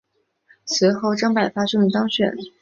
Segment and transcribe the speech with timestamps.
[0.65, 2.35] 随后张百发顺利当选。